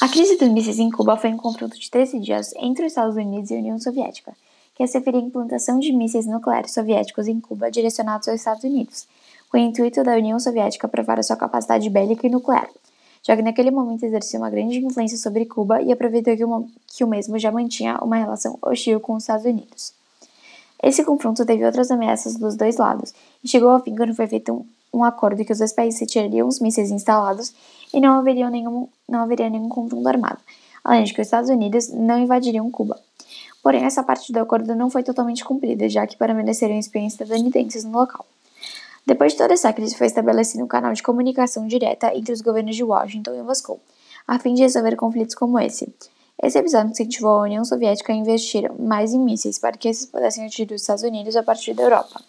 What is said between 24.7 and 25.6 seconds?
um acordo que os